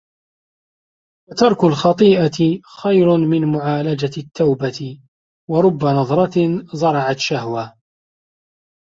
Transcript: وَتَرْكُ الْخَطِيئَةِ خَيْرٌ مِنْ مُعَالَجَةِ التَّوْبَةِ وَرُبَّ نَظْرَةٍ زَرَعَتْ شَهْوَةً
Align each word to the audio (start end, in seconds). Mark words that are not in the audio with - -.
وَتَرْكُ 1.29 1.63
الْخَطِيئَةِ 1.63 2.61
خَيْرٌ 2.81 3.17
مِنْ 3.17 3.51
مُعَالَجَةِ 3.51 4.21
التَّوْبَةِ 4.21 4.99
وَرُبَّ 5.49 5.85
نَظْرَةٍ 5.85 6.65
زَرَعَتْ 6.75 7.17
شَهْوَةً 7.19 7.75